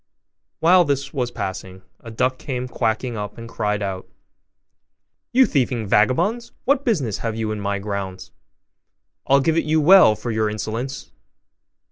[0.61, 4.09] While this was passing, a duck came quacking up and cried out,
[5.31, 8.31] 'You thieving vagabonds, what business have you in my grounds?
[9.27, 11.11] I'll give it you well for your insolence!